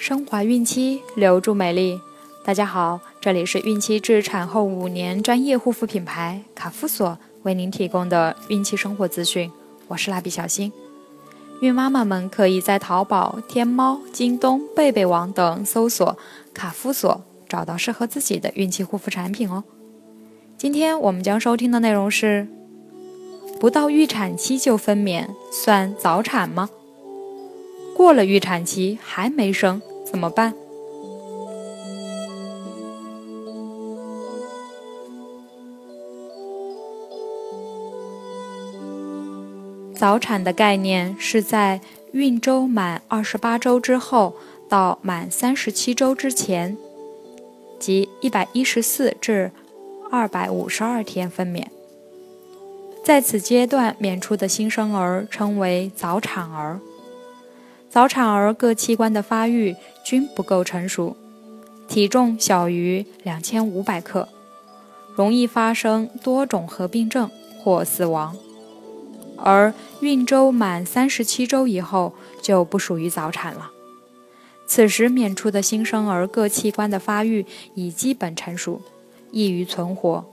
[0.00, 2.00] 升华孕期，留住美丽。
[2.42, 9.52] 大家好，这里是孕期至产后五年专业护肤品牌卡夫索为您提供的孕期生活资讯。
[9.88, 10.72] 我是蜡笔小新。
[11.60, 16.16] 孕妈妈们可以在淘宝、天猫、京东、贝贝网等搜索
[16.54, 19.62] 卡夫索，找到适合自己的孕期护肤产品哦。
[20.56, 22.48] 今天我们将收听的内容是：
[23.60, 26.70] 不到预产期就分娩，算早产吗？
[28.00, 30.54] 过了预产期还没生怎么办？
[39.94, 41.82] 早产的概念是在
[42.12, 44.34] 孕周满二十八周之后
[44.66, 46.78] 到满三十七周之前，
[47.78, 49.52] 即一百一十四至
[50.10, 51.66] 二百五十二天分娩。
[53.04, 56.80] 在此阶段娩出的新生儿称为早产儿。
[57.90, 59.74] 早产儿各器官的发育
[60.04, 61.16] 均不够成熟，
[61.88, 64.28] 体重小于两千五百克，
[65.16, 68.36] 容易发生多种合并症或死亡。
[69.36, 73.72] 而孕周满三十七周以后就不属于早产了，
[74.66, 77.44] 此时娩出的新生儿各器官的发育
[77.74, 78.80] 已基本成熟，
[79.32, 80.24] 易于存活。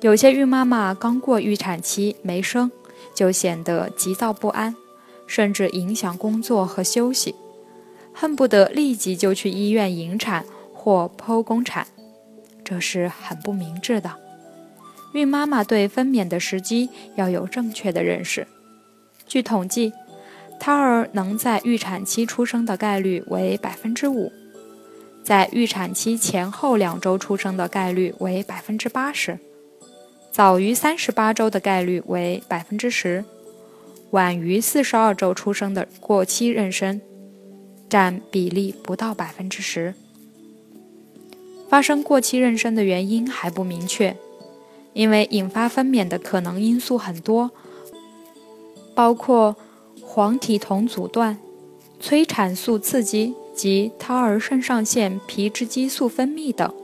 [0.00, 2.70] 有些孕妈妈刚过预产期没生，
[3.14, 4.74] 就显得急躁不安。
[5.30, 7.36] 甚至影响工作和休息，
[8.12, 11.86] 恨不得立即就去医院引产或剖宫产，
[12.64, 14.16] 这是很不明智的。
[15.12, 18.48] 孕妈妈对分娩的时机要有正确的认识。
[19.28, 19.92] 据统计，
[20.58, 24.32] 胎儿能在预产期出生的概率为百分之五，
[25.22, 29.38] 在预产期前后两周出生的概率为百分之八十，
[30.32, 33.24] 早于三十八周的概率为百分之十。
[34.10, 37.00] 晚于四十二周出生的过期妊娠，
[37.88, 39.94] 占比例不到百分之十。
[41.68, 44.16] 发生过期妊娠的原因还不明确，
[44.92, 47.52] 因为引发分娩的可能因素很多，
[48.96, 49.54] 包括
[50.02, 51.38] 黄体酮阻断、
[52.00, 56.74] 催产素刺激及胎儿肾上腺皮质激素分泌等。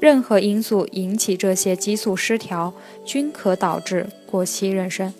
[0.00, 2.72] 任何因素引起这些激素失调，
[3.04, 5.12] 均可导致过期妊娠。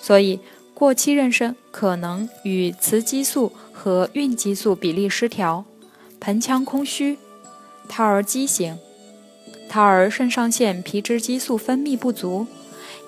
[0.00, 0.40] 所以，
[0.74, 5.64] 过期妊娠可能与雌激素和孕激素比例失调、
[6.20, 7.18] 盆腔空虚、
[7.88, 8.78] 胎儿畸形、
[9.68, 12.46] 胎儿肾上腺皮质激素分泌不足、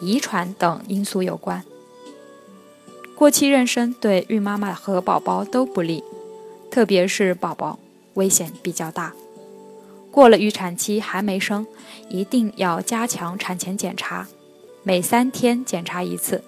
[0.01, 1.65] 遗传等因素有关。
[3.15, 6.03] 过期妊娠对孕妈妈和宝宝都不利，
[6.71, 7.79] 特别是宝宝
[8.15, 9.13] 危险比较大。
[10.11, 11.67] 过了预产期还没生，
[12.09, 14.27] 一定要加强产前检查，
[14.83, 16.43] 每三天检查一次。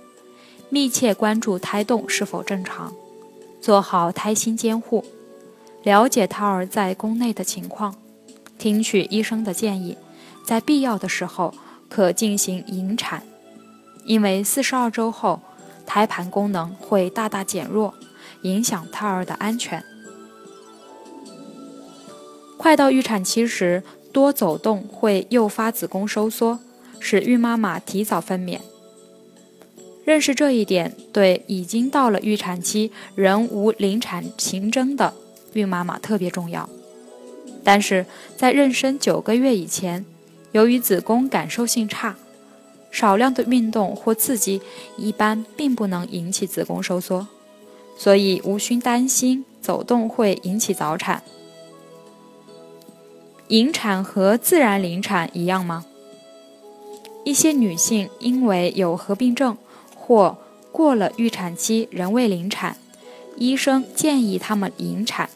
[0.72, 2.94] 密切关注胎动是否正常，
[3.60, 5.05] 做好胎心监护，
[5.83, 7.94] 了解胎儿在宫内的情况，
[8.56, 9.99] 听取医生的建议，
[10.47, 11.53] 在必要的时候
[11.91, 13.22] 可进行引产。
[14.06, 15.43] 因为四十二周后，
[15.84, 17.93] 胎盘功能会大大减弱，
[18.41, 19.84] 影响胎儿的安全。
[22.56, 26.60] 快到预产期时，多走动会诱发子宫收缩，
[26.99, 28.59] 使孕妈妈提早分娩。
[30.05, 35.15] 认识这一点，对已经到了预产期仍无临产情征的
[35.53, 36.69] 孕妈妈特别重要。
[37.63, 38.05] 但是
[38.37, 40.05] 在妊娠九个月以前，
[40.51, 42.17] 由于子宫感受性差，
[42.91, 44.61] 少量的运动或刺激
[44.97, 47.29] 一般并不能引起子宫收缩，
[47.97, 51.23] 所以无需担心走动会引起早产。
[53.49, 55.84] 引产和自然临产一样吗？
[57.25, 59.57] 一些女性因为有合并症。
[60.05, 60.37] 或
[60.73, 62.77] 过了预产期仍未临产，
[63.37, 65.31] 医生建议他们引产。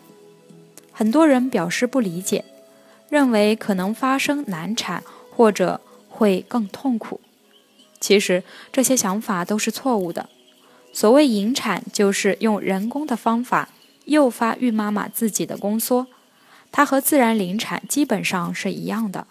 [0.91, 2.45] 很多人表示不理解，
[3.09, 7.21] 认为可能发生难产或者会更痛苦。
[8.01, 8.43] 其实
[8.73, 10.29] 这些想法都是错误的。
[10.93, 13.69] 所谓引产，就是用人工的方法
[14.07, 16.09] 诱发孕妈妈自己的宫缩，
[16.73, 19.29] 它和自然临产基本上是一样的。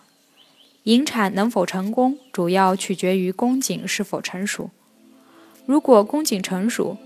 [0.84, 4.70] 引产能否成功，主要取决于宫颈是否成熟。
[5.66, 6.98] 如果宫颈成熟，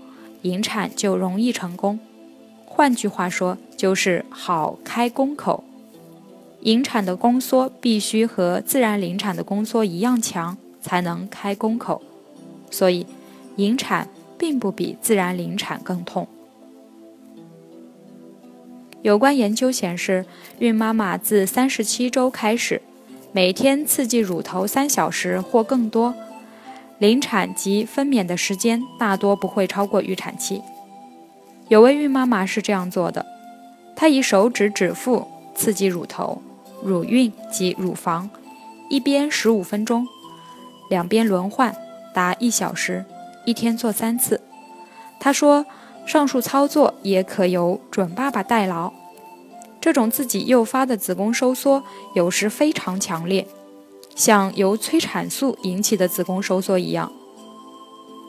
[0.42, 1.98] 引产就容易成功。
[2.66, 5.64] 换句话说，就是好开宫口。
[6.62, 12.02] 引产的宫缩必须和自然临产的宫缩一样强，才能开宫口。
[12.70, 13.06] 所以，
[13.56, 14.08] 引产
[14.38, 16.28] 并不比自然临产更痛。
[19.02, 20.26] 有关研究显示，
[20.58, 22.82] 孕妈妈自三十七周开始，
[23.32, 26.14] 每天刺激乳头三小时或更多。
[27.00, 30.62] 临产及分娩的时间大多不会超过预产期。
[31.68, 33.24] 有位孕妈妈是这样做的：
[33.96, 36.42] 她以手指指腹刺激乳头、
[36.84, 38.28] 乳晕及乳房，
[38.90, 40.06] 一边十五分钟，
[40.90, 41.74] 两边轮换
[42.14, 43.04] 达一小时，
[43.46, 44.38] 一天做三次。
[45.18, 45.64] 她说，
[46.04, 48.92] 上述操作也可由准爸爸代劳。
[49.80, 51.82] 这种自己诱发的子宫收缩
[52.14, 53.46] 有时非常强烈，
[54.20, 57.10] 像由催产素引起的子宫收缩一样。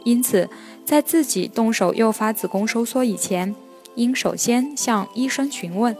[0.05, 0.49] 因此，
[0.85, 3.53] 在自己动手诱发子宫收缩以前，
[3.95, 5.93] 应首先向医生询问。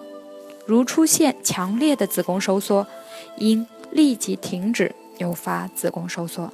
[0.66, 2.88] 如出现强烈的子宫收缩，
[3.36, 6.54] 应立即停止诱发子宫收缩。